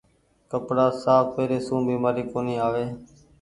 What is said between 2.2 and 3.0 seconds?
ڪونيٚ آوي ڇي۔